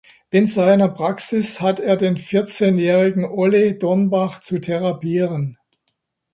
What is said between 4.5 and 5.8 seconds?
therapieren.